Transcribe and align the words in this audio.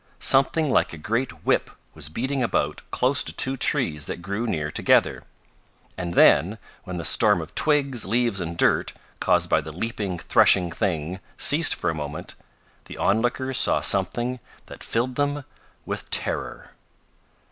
Something 0.19 0.67
like 0.67 0.93
a 0.93 0.97
great 0.97 1.45
whip 1.45 1.69
was 1.93 2.09
beating 2.09 2.41
about 2.41 2.81
close 2.89 3.23
to 3.23 3.31
two 3.31 3.55
trees 3.55 4.07
that 4.07 4.19
grew 4.23 4.47
near 4.47 4.71
together. 4.71 5.25
And 5.95 6.15
then, 6.15 6.57
when 6.85 6.97
the 6.97 7.05
storm 7.05 7.39
of 7.39 7.53
twigs, 7.53 8.03
leaves 8.03 8.41
and 8.41 8.57
dirt, 8.57 8.93
caused 9.19 9.47
by 9.47 9.61
the 9.61 9.71
leaping, 9.71 10.17
threshing 10.17 10.71
thing 10.71 11.19
ceased 11.37 11.75
for 11.75 11.91
a 11.91 11.93
moment, 11.93 12.33
the 12.85 12.97
onlookers 12.97 13.59
saw 13.59 13.79
something 13.81 14.39
that 14.65 14.83
filled 14.83 15.17
them 15.17 15.45
with 15.85 16.09
terror. 16.09 16.71